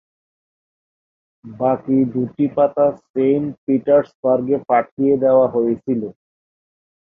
[1.45, 6.01] বাকী দুটি পাতা সেইন্ট পিটার্সবার্গে পাঠিয়ে দেয়া হয়েছিল।